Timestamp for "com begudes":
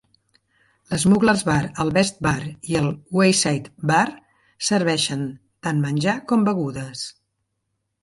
6.33-7.09